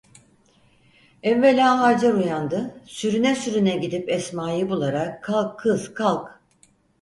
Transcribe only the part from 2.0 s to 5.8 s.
uyandı, sürüne sürüne gidip Esma'yı bularak: "Kalk